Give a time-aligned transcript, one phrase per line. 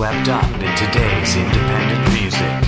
[0.00, 2.64] swept up in today's independent music.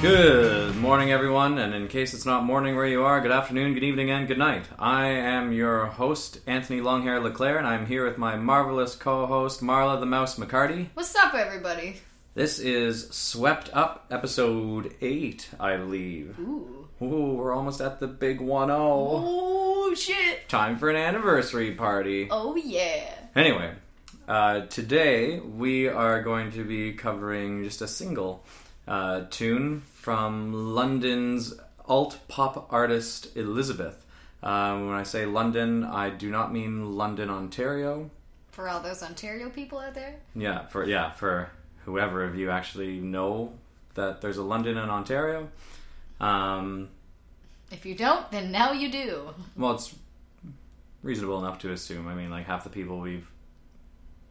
[0.00, 3.82] Good morning, everyone, and in case it's not morning where you are, good afternoon, good
[3.82, 4.68] evening, and good night.
[4.78, 9.64] I am your host, Anthony Longhair Leclerc, and I'm here with my marvelous co host,
[9.64, 10.90] Marla the Mouse McCarty.
[10.94, 11.96] What's up, everybody?
[12.34, 16.38] This is Swept Up, episode 8, I believe.
[16.38, 16.88] Ooh.
[17.02, 19.63] Ooh, we're almost at the big 1 0.
[19.94, 20.48] Oh, shit.
[20.48, 22.26] Time for an anniversary party.
[22.28, 23.14] Oh, yeah.
[23.36, 23.70] Anyway,
[24.26, 28.44] uh, today we are going to be covering just a single
[28.88, 31.54] uh, tune from London's
[31.86, 34.04] alt pop artist Elizabeth.
[34.42, 38.10] Um, when I say London, I do not mean London, Ontario.
[38.50, 40.16] For all those Ontario people out there.
[40.34, 41.50] Yeah, for yeah, for
[41.84, 43.52] whoever of you actually know
[43.94, 45.50] that there's a London in Ontario.
[46.18, 46.88] Um,
[47.70, 49.30] If you don't, then now you do.
[49.56, 49.94] well, it's
[51.02, 52.06] reasonable enough to assume.
[52.08, 53.30] I mean, like half the people we've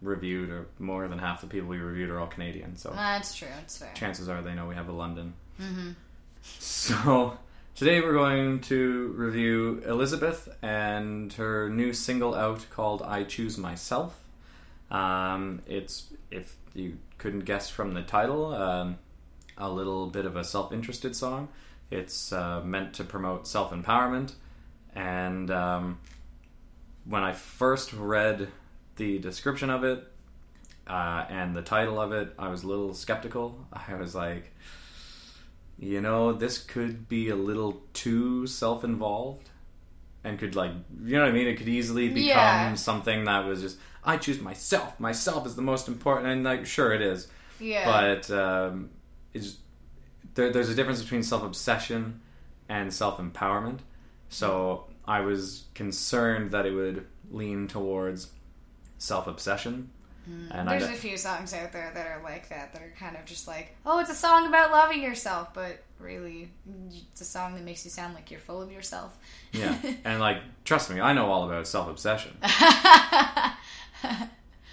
[0.02, 2.78] reviewed, or more than half the people we reviewed, are all Canadian.
[2.78, 3.48] So That's true.
[3.62, 3.92] It's fair.
[3.96, 5.34] chances are they know we have a London.
[6.60, 7.38] So
[7.76, 14.20] today we're going to review Elizabeth and her new single out called "I Choose Myself."
[14.92, 18.98] Um, it's if you couldn't guess from the title, um,
[19.58, 21.48] a little bit of a self-interested song.
[21.94, 24.34] It's uh, meant to promote self-empowerment,
[24.96, 26.00] and um,
[27.06, 28.48] when I first read
[28.96, 30.04] the description of it
[30.88, 33.68] uh, and the title of it, I was a little skeptical.
[33.88, 34.52] I was like,
[35.78, 39.50] you know, this could be a little too self involved
[40.24, 40.72] and could, like,
[41.04, 41.48] you know what I mean?
[41.48, 42.74] It could easily become Yeah.
[42.76, 45.00] something that was just, I choose myself.
[45.00, 46.28] Myself is the most important.
[46.28, 47.28] And, like, sure, it is.
[47.60, 47.86] Yeah.
[47.86, 48.90] But um,
[49.34, 49.58] it's,
[50.36, 52.22] there, there's a difference between self obsession
[52.70, 53.80] and self empowerment.
[54.30, 58.32] So I was concerned that it would lean towards
[58.98, 59.90] self obsession.
[60.26, 62.94] And I There's d- a few songs out there that are like that, that are
[62.98, 66.50] kind of just like, oh, it's a song about loving yourself, but really,
[67.12, 69.18] it's a song that makes you sound like you're full of yourself.
[69.52, 69.76] Yeah,
[70.06, 72.38] and like, trust me, I know all about self obsession.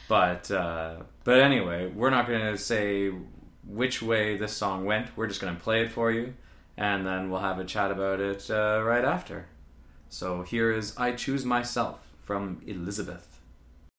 [0.09, 3.11] but uh, but anyway, we're not going to say
[3.67, 5.17] which way this song went.
[5.17, 6.35] We're just going to play it for you,
[6.77, 9.47] and then we'll have a chat about it uh, right after.
[10.09, 13.41] So here is "I Choose Myself" from Elizabeth.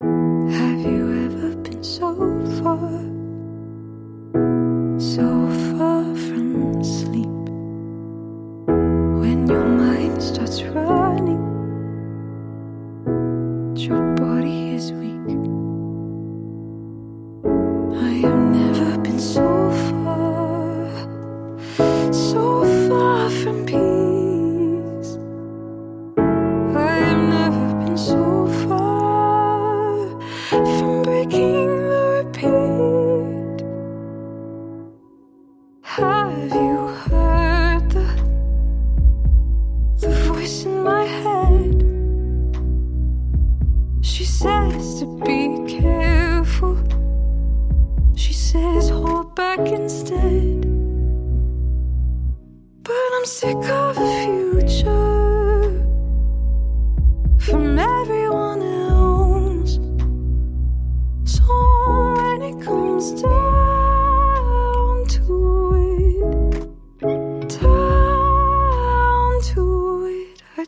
[0.02, 2.16] Have you ever been so
[2.62, 2.78] far,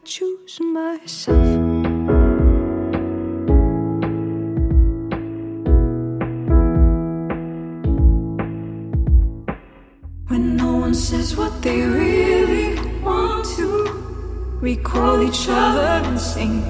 [0.05, 1.37] choose myself.
[10.27, 16.63] When no one says what they really want to, we call each other and sing.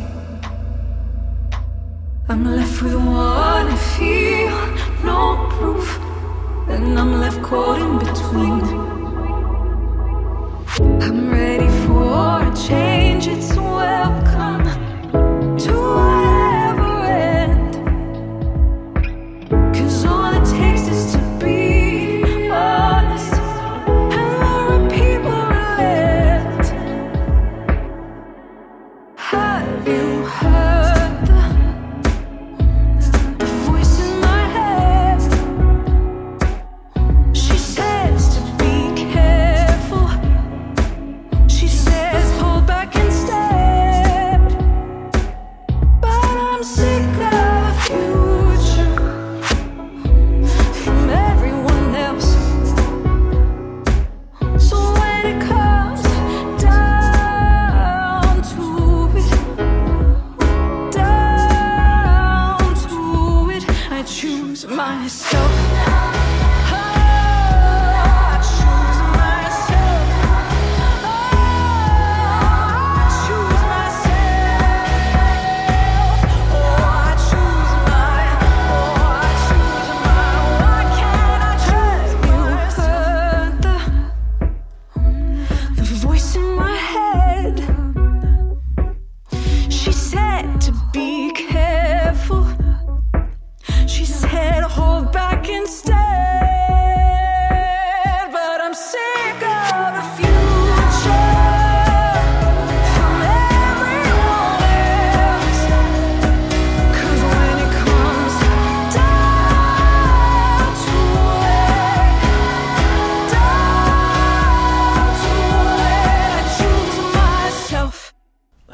[2.29, 4.57] I'm left with what I feel,
[5.03, 5.97] no proof,
[6.69, 8.61] and I'm left caught in between.
[11.01, 14.22] I'm ready a change, it's welcome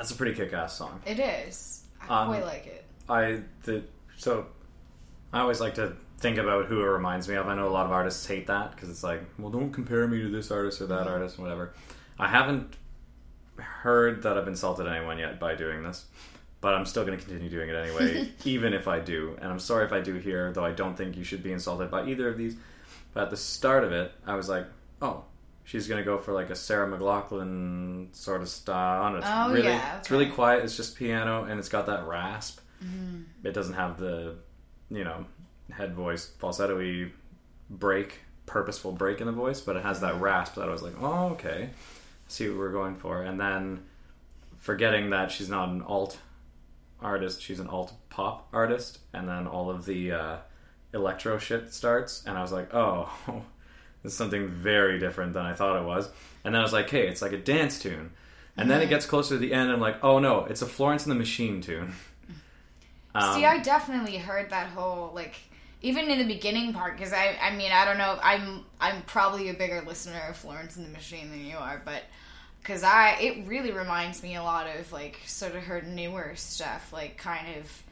[0.10, 1.00] That's a pretty kick-ass song.
[1.06, 1.84] It is.
[2.02, 2.84] I Um, quite like it.
[3.08, 3.84] I the
[4.18, 4.48] so
[5.32, 7.48] I always like to think about who it reminds me of.
[7.48, 10.20] I know a lot of artists hate that because it's like, well, don't compare me
[10.24, 11.74] to this artist or that artist, or whatever.
[12.18, 12.76] I haven't
[13.58, 16.06] heard that I've insulted anyone yet by doing this,
[16.60, 19.38] but I'm still going to continue doing it anyway, even if I do.
[19.44, 21.92] And I'm sorry if I do here, though I don't think you should be insulted
[21.92, 22.56] by either of these.
[23.14, 24.66] But at the start of it, I was like,
[25.04, 25.26] oh.
[25.70, 29.16] She's gonna go for like a Sarah McLachlan sort of style.
[29.16, 30.64] It's Oh, really, yeah, it's really quiet.
[30.64, 32.60] It's just piano, and it's got that rasp.
[32.84, 33.46] Mm-hmm.
[33.46, 34.38] It doesn't have the,
[34.90, 35.28] you know,
[35.70, 37.12] head voice falsetto-y
[37.70, 40.96] break, purposeful break in the voice, but it has that rasp that I was like,
[41.00, 41.70] oh, okay,
[42.28, 43.22] see what we're going for.
[43.22, 43.84] And then
[44.58, 46.18] forgetting that she's not an alt
[47.00, 50.38] artist, she's an alt pop artist, and then all of the uh,
[50.96, 53.08] electro shit starts, and I was like, oh,
[54.04, 56.10] is something very different than I thought it was.
[56.44, 58.12] And then I was like, hey, it's like a dance tune.
[58.58, 60.66] And then it gets closer to the end, and I'm like, oh no, it's a
[60.66, 61.94] Florence and the Machine tune.
[63.16, 65.34] Um, See, I definitely heard that whole like
[65.82, 69.50] even in the beginning part because I I mean I don't know I'm I'm probably
[69.50, 72.04] a bigger listener of Florence and the Machine than you are, but
[72.62, 76.94] because I it really reminds me a lot of like sort of her newer stuff,
[76.94, 77.84] like kind of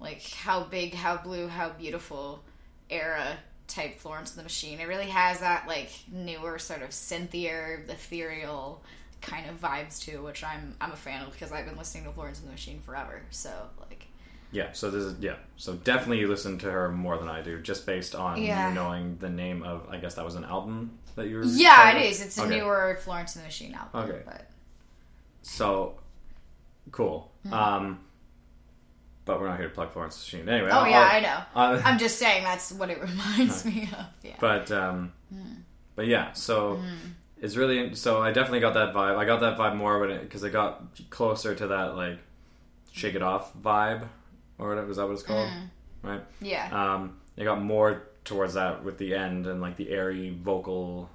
[0.00, 2.42] like how big, how blue, how beautiful
[2.88, 3.36] era
[3.66, 4.80] type Florence and the Machine.
[4.80, 8.82] It really has that like newer sort of synthier, ethereal
[9.20, 12.12] kind of vibes to, which I'm I'm a fan of because I've been listening to
[12.12, 13.22] Florence and the Machine forever.
[13.30, 13.50] So
[13.80, 14.06] like
[14.52, 15.36] Yeah, so this is yeah.
[15.56, 18.68] So definitely you listen to her more than I do, just based on Yeah.
[18.68, 19.88] you knowing the name of.
[19.90, 21.44] I guess that was an album that you were.
[21.44, 22.06] Yeah, it about?
[22.06, 22.20] is.
[22.22, 22.58] It's a Okay.
[22.58, 24.10] newer Florence and the Machine album.
[24.10, 24.22] Okay.
[24.26, 24.50] But
[25.42, 25.98] So
[26.90, 27.32] cool.
[27.50, 28.00] Um,
[29.24, 30.70] but we're not here to plug Florence the Machine anyway.
[30.72, 31.38] Oh I'll- yeah, I'll- I know.
[31.54, 34.06] I'll- I'm just saying that's what it reminds me of.
[34.22, 34.36] Yeah.
[34.40, 35.52] but um, Hmm.
[35.96, 36.80] but yeah, so
[37.40, 39.16] it's really so I definitely got that vibe.
[39.16, 42.18] I got that vibe more when it because it got closer to that like
[42.92, 44.06] shake it off vibe
[44.58, 44.90] or whatever.
[44.90, 45.48] Is that what it's called?
[45.48, 46.08] Hmm.
[46.08, 46.20] Right.
[46.40, 46.68] yeah.
[46.94, 51.08] Um, it got more towards that with the end and like the airy vocal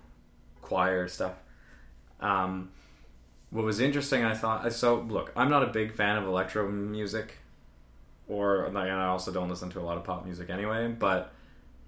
[0.62, 1.34] choir stuff.
[2.20, 2.72] Um,
[3.52, 4.72] what was interesting, I thought.
[4.74, 7.38] So look, I'm not a big fan of electro music,
[8.30, 10.88] or and I also don't listen to a lot of pop music anyway.
[10.88, 11.34] But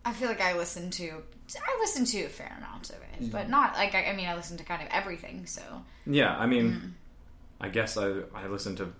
[0.03, 1.23] I feel like I listen to
[1.55, 3.31] I listen to a fair amount of it, Mm.
[3.31, 5.45] but not like I, I mean I listen to kind of everything.
[5.45, 5.61] So
[6.05, 6.95] yeah, I mean,
[7.61, 8.91] I guess I I listen to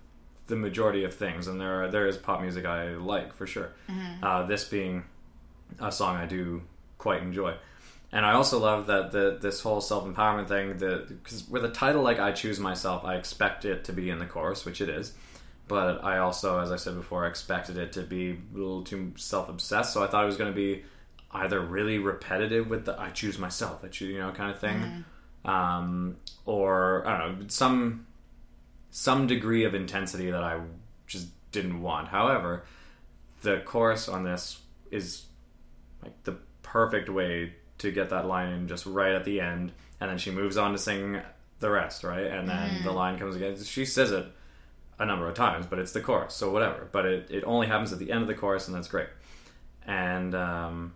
[0.46, 3.72] the majority of things, and there are, there is pop music I like for sure.
[4.22, 5.04] Uh, this being
[5.80, 6.62] a song I do
[6.98, 7.54] quite enjoy.
[8.14, 10.76] And I also love that the this whole self empowerment thing.
[10.78, 14.18] That Because with a title like "I Choose Myself," I expect it to be in
[14.18, 15.14] the chorus, which it is.
[15.68, 19.48] But I also, as I said before, expected it to be a little too self
[19.48, 19.92] obsessed.
[19.92, 20.82] So I thought it was going to be
[21.30, 25.04] either really repetitive with the "I choose myself," I choose, you know, kind of thing,
[25.44, 28.06] um, or I don't know, some
[28.90, 30.60] some degree of intensity that I
[31.06, 32.08] just didn't want.
[32.08, 32.64] However,
[33.42, 35.24] the chorus on this is
[36.02, 40.10] like the perfect way to get that line in just right at the end, and
[40.10, 41.20] then she moves on to sing
[41.60, 42.26] the rest, right?
[42.26, 43.56] And then the line comes again.
[43.62, 44.26] She says it
[44.98, 46.88] a number of times, but it's the chorus, so whatever.
[46.92, 49.08] But it, it only happens at the end of the chorus, and that's great.
[49.86, 50.94] And um,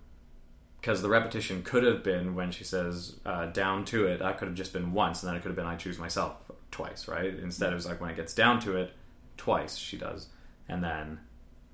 [0.80, 4.46] because the repetition could have been when she says uh, down to it, that could
[4.48, 6.36] have just been once, and then it could have been I choose myself
[6.70, 7.34] twice, right?
[7.34, 8.92] Instead, it was like when it gets down to it,
[9.36, 10.28] twice she does,
[10.68, 11.18] and then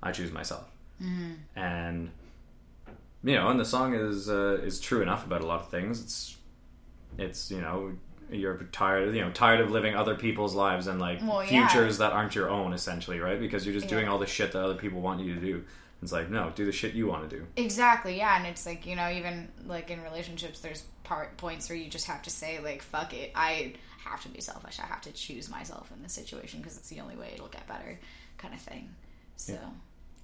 [0.03, 0.65] I choose myself.
[1.57, 2.11] And
[3.25, 6.01] you know, and the song is uh, is true enough about a lot of things.
[6.01, 6.37] It's
[7.19, 7.93] it's you know
[8.33, 11.69] you're tired you know tired of living other people's lives and like Well, yeah.
[11.69, 14.63] futures that aren't your own essentially right because you're just doing all the shit that
[14.63, 15.65] other people want you to do
[16.03, 18.87] it's like no do the shit you want to do Exactly, yeah, and it's like
[18.87, 22.59] you know, even like in relationships, there's part points where you just have to say
[22.59, 23.75] like, "Fuck it, I
[24.05, 24.81] have to be selfish.
[24.81, 27.69] I have to choose myself in this situation because it's the only way it'll get
[27.69, 28.01] better,"
[28.37, 28.89] kind of thing.
[29.37, 29.57] So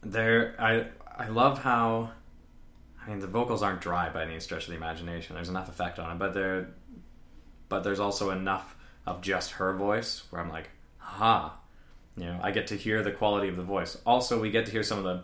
[0.02, 0.86] there i
[1.16, 2.10] i love how
[3.06, 5.34] I mean, the vocals aren't dry by any stretch of the imagination.
[5.34, 6.68] There's enough effect on it, but there,
[7.68, 11.58] but there's also enough of just her voice where I'm like, ha,
[12.16, 13.96] you know, I get to hear the quality of the voice.
[14.04, 15.22] Also, we get to hear some of the.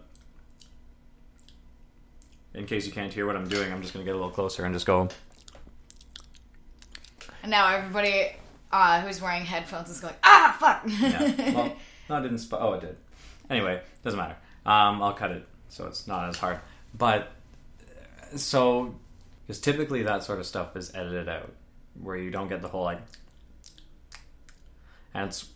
[2.59, 4.33] In case you can't hear what I'm doing, I'm just going to get a little
[4.33, 5.09] closer and just go.
[7.43, 8.31] And now everybody
[8.71, 10.83] uh, who's wearing headphones is going, ah, fuck.
[10.87, 11.53] Yeah.
[11.53, 11.77] Well,
[12.09, 12.39] no, it didn't.
[12.39, 12.97] Sp- oh, it did.
[13.51, 14.37] Anyway, doesn't matter.
[14.65, 16.61] Um, I'll cut it so it's not as hard.
[16.97, 17.33] But
[18.37, 18.95] so,
[19.47, 21.53] because typically that sort of stuff is edited out,
[22.01, 23.01] where you don't get the whole like.
[25.13, 25.49] And it's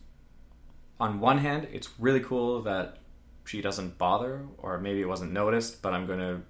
[1.00, 2.98] on one hand, it's really cool that
[3.44, 5.82] she doesn't bother, or maybe it wasn't noticed.
[5.82, 6.42] But I'm gonna,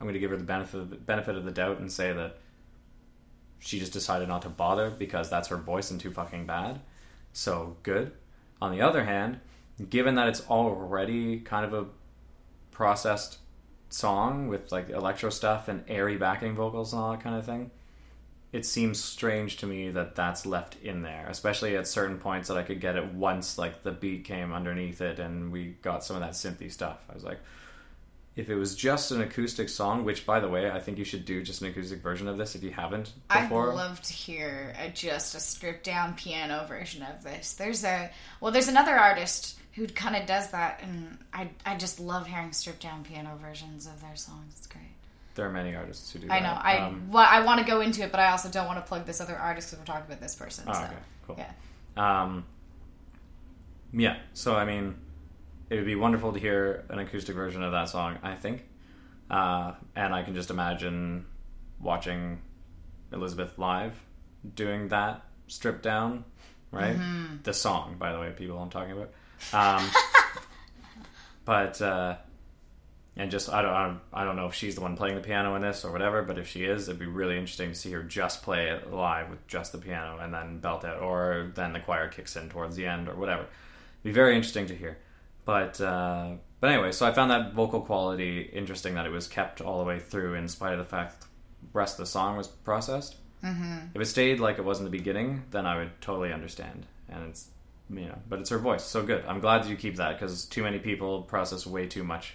[0.00, 2.38] I'm gonna give her the benefit of the benefit of the doubt and say that
[3.58, 6.80] she just decided not to bother because that's her voice and too fucking bad.
[7.32, 8.12] So good.
[8.60, 9.40] On the other hand,
[9.90, 11.86] given that it's already kind of a
[12.70, 13.38] processed
[13.88, 17.70] song with like electro stuff and airy backing vocals and all that kind of thing,
[18.52, 22.56] it seems strange to me that that's left in there, especially at certain points that
[22.56, 26.16] I could get it once like the beat came underneath it and we got some
[26.16, 26.98] of that synthy stuff.
[27.10, 27.40] I was like,
[28.36, 31.24] if it was just an acoustic song, which by the way, I think you should
[31.24, 33.70] do just an acoustic version of this if you haven't before.
[33.70, 37.54] I'd love to hear a, just a stripped down piano version of this.
[37.54, 38.10] There's a
[38.40, 42.52] well, there's another artist who kind of does that, and I I just love hearing
[42.52, 44.54] stripped down piano versions of their songs.
[44.58, 44.84] It's great.
[45.36, 46.42] There are many artists who do I that.
[46.42, 46.60] know.
[46.60, 48.88] I Um, well, I want to go into it, but I also don't want to
[48.88, 50.64] plug this other artist because we're talking about this person.
[50.66, 50.94] Oh, so okay,
[51.26, 51.36] cool.
[51.38, 52.22] yeah.
[52.22, 52.44] Um,
[53.92, 54.96] yeah, so I mean,
[55.70, 58.18] it would be wonderful to hear an acoustic version of that song.
[58.22, 58.64] I think,
[59.30, 61.26] uh, and I can just imagine
[61.80, 62.40] watching
[63.12, 63.94] Elizabeth live
[64.54, 66.24] doing that stripped down,
[66.70, 66.96] right?
[67.42, 69.10] The song, by the way, people I'm talking about.
[69.52, 69.90] Um,
[71.44, 72.16] but uh,
[73.16, 75.22] and just I don't, I don't I don't know if she's the one playing the
[75.22, 77.90] piano in this or whatever, but if she is, it'd be really interesting to see
[77.92, 81.72] her just play it live with just the piano and then belt out, or then
[81.72, 83.42] the choir kicks in towards the end or whatever.
[83.42, 84.98] It'd be very interesting to hear.
[85.46, 89.62] But uh, but anyway, so I found that vocal quality interesting that it was kept
[89.62, 91.26] all the way through in spite of the fact that
[91.62, 93.16] the rest of the song was processed.
[93.42, 93.78] Mm-hmm.
[93.94, 96.86] If it stayed like it was in the beginning, then I would totally understand.
[97.08, 97.48] And it's
[97.88, 99.24] you know, but it's her voice, so good.
[99.26, 102.34] I'm glad that you keep that because too many people process way too much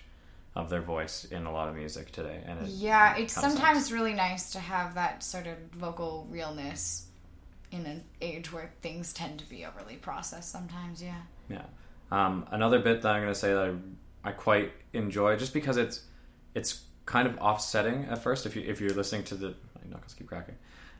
[0.56, 3.92] of their voice in a lot of music today, and it Yeah, it's sometimes sucks.
[3.92, 7.08] really nice to have that sort of vocal realness
[7.72, 10.52] in an age where things tend to be overly processed.
[10.52, 11.22] Sometimes, yeah.
[11.50, 11.64] Yeah.
[12.12, 13.74] Um, another bit that I'm going to say that
[14.26, 16.02] I, I quite enjoy, just because it's
[16.54, 18.46] it's kind of offsetting at first.
[18.46, 20.56] If you if you're listening to the my knuckles keep cracking,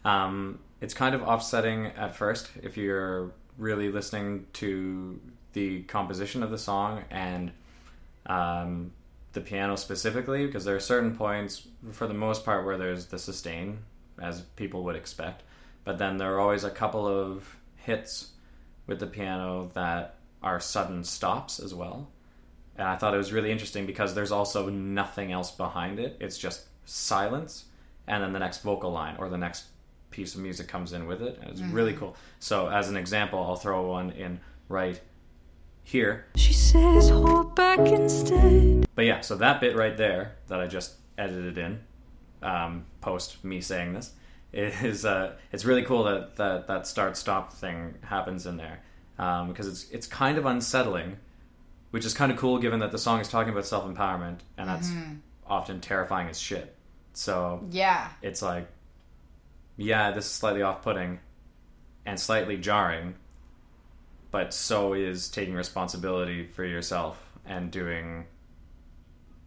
[0.06, 5.20] um, it's kind of offsetting at first if you're really listening to
[5.52, 7.52] the composition of the song and
[8.28, 8.92] um,
[9.34, 13.20] the piano specifically, because there are certain points, for the most part, where there's the
[13.20, 13.80] sustain,
[14.22, 15.44] as people would expect,
[15.84, 18.30] but then there are always a couple of hits
[18.88, 22.10] with the piano that are sudden stops as well.
[22.76, 26.18] And I thought it was really interesting because there's also nothing else behind it.
[26.20, 27.66] It's just silence,
[28.08, 29.66] and then the next vocal line or the next
[30.10, 31.38] piece of music comes in with it.
[31.42, 32.00] And it's really mm-hmm.
[32.00, 32.18] cool.
[32.40, 35.00] So, as an example, I'll throw one in right
[35.84, 36.26] here.
[36.36, 38.86] She says, hold back instead.
[38.96, 41.80] But yeah, so that bit right there that I just edited in
[42.42, 44.12] um, post me saying this
[44.54, 48.82] is uh, it's really cool that that that start stop thing happens in there
[49.20, 51.18] um, because it's it's kind of unsettling,
[51.92, 54.68] which is kind of cool given that the song is talking about self empowerment and
[54.70, 54.92] that's
[55.48, 56.76] often terrifying as shit.
[57.14, 58.10] So Yeah.
[58.22, 58.68] it's like,
[59.78, 61.20] yeah, this is slightly off putting
[62.06, 63.16] and slightly jarring,
[64.32, 68.26] but so is taking responsibility for yourself and doing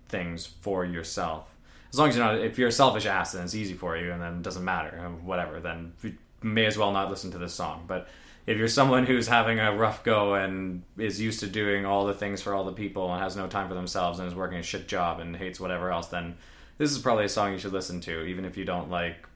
[0.09, 1.49] things for yourself.
[1.91, 4.12] As long as you're not, if you're a selfish ass, then it's easy for you,
[4.12, 5.61] and then it doesn't matter, uh, whatever.
[5.61, 7.85] Then you may as well not listen to this song.
[7.87, 8.09] But
[8.47, 12.14] if you're someone who's having a rough go and is used to doing all the
[12.14, 14.62] things for all the people and has no time for themselves and is working a
[14.62, 16.37] shit job and hates whatever else, then
[16.76, 19.26] this is probably a song you should listen to, even if you don't like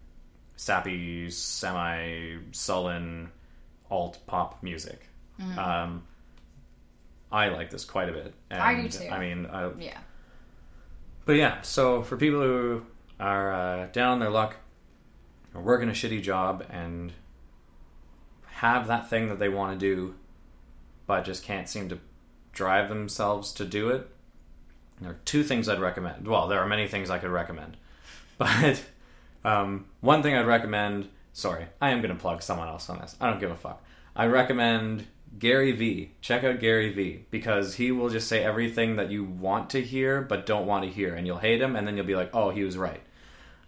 [0.57, 3.31] sappy, semi sullen
[3.91, 5.09] alt pop music.
[5.59, 6.03] Um,
[7.31, 8.35] I like this quite a bit.
[8.51, 9.09] And, I do too.
[9.09, 9.99] I mean, I, Yeah.
[11.25, 12.83] but yeah, so for people who
[13.21, 14.57] are uh, down on their luck,
[15.55, 17.13] are working a shitty job, and
[18.47, 20.15] have that thing that they want to do,
[21.07, 21.99] but just can't seem to
[22.53, 24.09] drive themselves to do it,
[25.01, 26.27] there are two things I'd recommend.
[26.27, 27.77] Well, there are many things I could recommend,
[28.39, 28.85] but
[29.45, 31.09] um, one thing I'd recommend.
[31.33, 33.15] Sorry, I am going to plug someone else on this.
[33.21, 33.81] I don't give a fuck.
[34.17, 35.07] I recommend
[35.39, 36.11] Gary V.
[36.21, 37.27] Check out Gary V.
[37.31, 40.91] because he will just say everything that you want to hear but don't want to
[40.91, 43.01] hear, and you'll hate him, and then you'll be like, "Oh, he was right."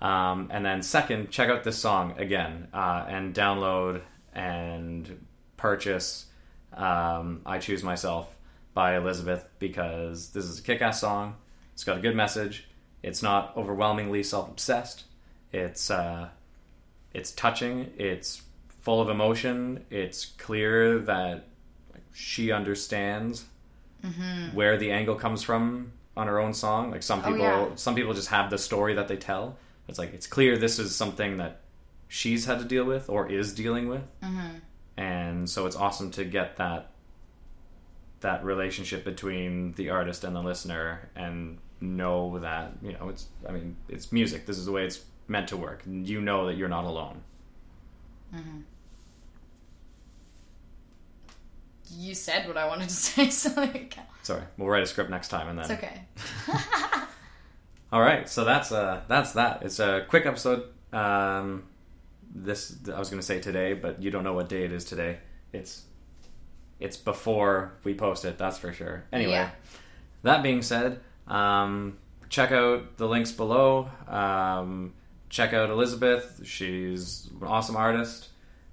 [0.01, 4.03] Um, and then second, check out this song again uh, and download
[4.35, 5.27] and
[5.57, 6.27] purchase
[6.73, 8.35] um, "I Choose Myself"
[8.73, 11.37] by Elizabeth because this is a kick-ass song.
[11.75, 12.69] It's got a good message.
[13.03, 15.05] It's not overwhelmingly self-obsessed.
[15.53, 16.29] It's uh,
[17.13, 17.91] it's touching.
[17.97, 19.85] It's full of emotion.
[19.91, 21.47] It's clear that
[22.13, 23.47] she understands
[24.05, 24.55] mm-hmm.
[24.55, 26.91] where the angle comes from on her own song.
[26.91, 27.75] Like some Oh, people, yeah.
[27.77, 29.57] some people just have the story that they tell.
[29.89, 31.61] It's like it's clear this is something that
[32.09, 34.59] she's had to deal with or is dealing with, mm-hmm.
[34.97, 36.91] and so it's awesome to get that
[38.21, 43.53] that relationship between the artist and the listener and know that you know it's i
[43.53, 44.47] mean it's music.
[44.47, 45.83] This is the way it's meant to work.
[45.87, 47.23] You know that you're not alone
[48.35, 48.61] mm-hmm.
[51.93, 53.51] You said what I wanted to say, so
[54.23, 55.71] sorry we'll write a script next time and then.
[55.71, 56.03] It's okay.
[57.93, 59.63] all right so that's uh that's that.
[59.63, 61.65] It's a quick episode um
[62.33, 64.85] this i was going to say today but you don't know what day it is
[64.85, 65.19] today.
[65.53, 65.83] It's
[66.79, 69.05] it's before we post it that's for sure.
[69.13, 69.51] Anyway Yeah.
[70.23, 73.91] that being said um check out the links below.
[74.07, 74.95] Um
[75.29, 76.41] check out elizabeth.
[76.45, 78.29] She's an awesome artist.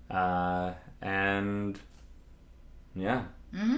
[0.09, 1.79] Uh and
[2.97, 3.23] yeah
[3.53, 3.77] Mm-hmm.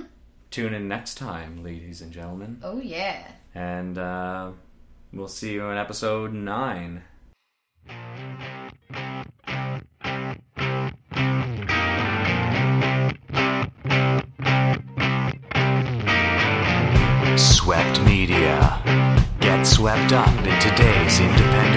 [0.50, 3.28] tune in next time ladies and gentlemen Oh yeah.
[3.54, 4.52] and uh,
[5.14, 7.04] we'll see you in episode 9.
[17.38, 18.82] Swept Media.
[19.40, 21.69] Get swept up in today's independent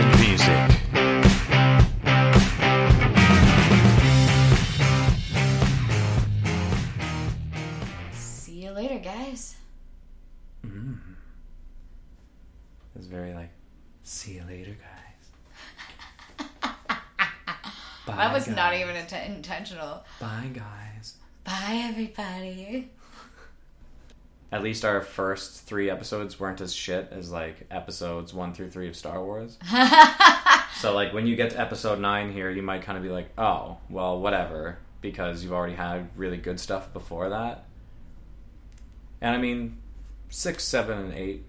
[19.47, 20.05] intentional.
[20.21, 21.17] Bye, guys.
[21.43, 22.91] Bye, everybody.
[24.53, 28.87] At least our first three episodes weren't as shit as like episodes one through three
[28.89, 29.59] of Star Wars.
[30.79, 33.31] so like when you get to episode nine here, you might kind of be like,
[33.37, 37.65] oh, well, whatever, because you've already had really good stuff before that.
[39.21, 39.79] And I mean,
[40.29, 41.45] six, seven, and eight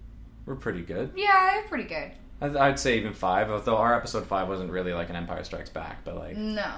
[0.46, 1.12] were pretty good.
[1.14, 2.10] Yeah, they're pretty good.
[2.40, 5.70] I- I'd say even five, although our episode five wasn't really like an Empire Strikes
[5.70, 6.72] Back, but like No.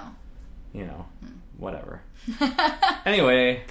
[0.73, 1.31] You know, hmm.
[1.57, 2.01] whatever.
[3.05, 3.63] Anyway,